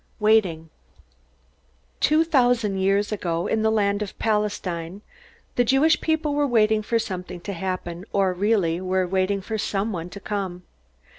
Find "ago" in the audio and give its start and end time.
3.11-3.45